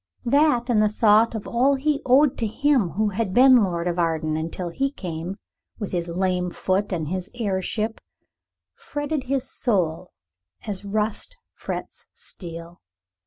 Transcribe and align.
That, 0.25 0.67
and 0.67 0.81
the 0.81 0.89
thought 0.89 1.35
of 1.35 1.47
all 1.47 1.75
he 1.75 2.01
owed 2.07 2.35
to 2.39 2.47
him 2.47 2.89
who 2.89 3.09
had 3.09 3.35
been 3.35 3.57
Lord 3.63 3.87
of 3.87 3.99
Arden 3.99 4.35
until 4.35 4.69
he 4.69 4.89
came, 4.89 5.37
with 5.77 5.91
his 5.91 6.07
lame 6.09 6.49
foot 6.49 6.91
and 6.91 7.09
his 7.09 7.29
heirship, 7.35 8.01
fretted 8.73 9.25
his 9.25 9.47
soul 9.47 10.09
as 10.65 10.83
rust 10.83 11.37
frets 11.55 12.07
steel. 12.15 12.81